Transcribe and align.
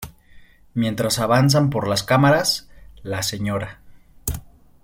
Mientras 0.73 1.19
avanzan 1.19 1.69
por 1.69 1.87
las 1.87 2.01
cámaras, 2.01 2.67
la 3.03 3.21
Sra. 3.21 3.81